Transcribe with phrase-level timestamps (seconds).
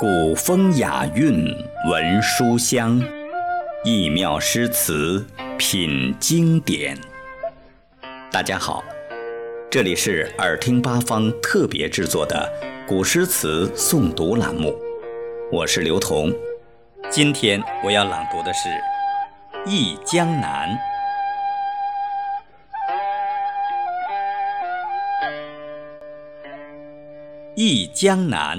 [0.00, 1.46] 古风雅韵
[1.88, 3.00] 闻书香，
[3.84, 5.24] 异妙诗词
[5.56, 6.98] 品经典。
[8.32, 8.82] 大家好，
[9.70, 12.52] 这里是耳听八方特别制作的
[12.88, 14.76] 古诗词诵读栏目，
[15.52, 16.32] 我是刘彤。
[17.08, 18.68] 今天我要朗读的是
[19.64, 20.68] 《忆江南》。
[27.56, 28.58] 《忆江南》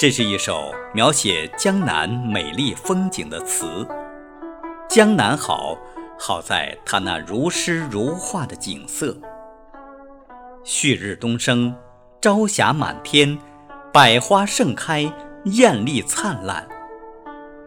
[0.00, 3.86] 这是一首描写江南美丽风景的词。
[4.88, 5.76] 江南好，
[6.18, 9.14] 好在它那如诗如画的景色。
[10.64, 11.74] 旭日东升，
[12.18, 13.36] 朝霞满天，
[13.92, 15.12] 百花盛开，
[15.44, 16.66] 艳丽灿烂。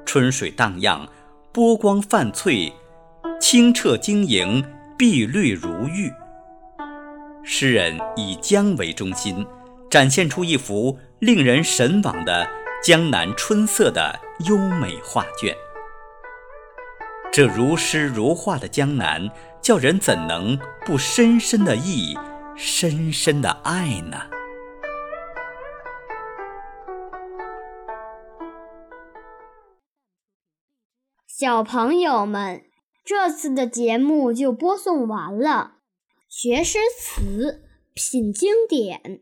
[0.03, 1.08] 春水荡漾，
[1.52, 2.73] 波光泛翠，
[3.40, 4.66] 清澈晶莹，
[4.97, 6.12] 碧绿如玉。
[7.44, 9.45] 诗人以江为中心。
[9.94, 12.50] 展现出一幅令人神往的
[12.84, 15.56] 江南春色的优美画卷。
[17.32, 19.30] 这如诗如画的江南，
[19.62, 22.18] 叫人怎能不深深的忆，
[22.56, 24.18] 深深的爱呢？
[31.28, 32.64] 小朋友们，
[33.06, 35.74] 这次的节目就播送完了。
[36.28, 37.62] 学诗词，
[37.94, 39.22] 品经典。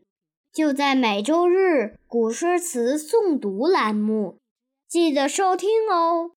[0.52, 4.36] 就在每周日古诗词诵读栏目，
[4.86, 6.32] 记得收听哦。